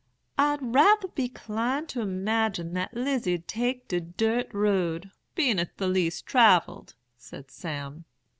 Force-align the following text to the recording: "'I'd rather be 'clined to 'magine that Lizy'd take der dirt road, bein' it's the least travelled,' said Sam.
"'I'd 0.39 0.57
rather 0.63 1.09
be 1.09 1.29
'clined 1.29 1.87
to 1.89 2.03
'magine 2.07 2.73
that 2.73 2.95
Lizy'd 2.95 3.47
take 3.47 3.87
der 3.87 3.99
dirt 3.99 4.51
road, 4.51 5.11
bein' 5.35 5.59
it's 5.59 5.75
the 5.77 5.87
least 5.87 6.25
travelled,' 6.25 6.95
said 7.19 7.51
Sam. 7.51 8.05